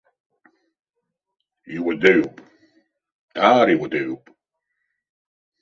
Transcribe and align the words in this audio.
Иуадаҩуп, 1.75 2.35
даара 3.33 3.71
иуадаҩуп. 3.75 4.23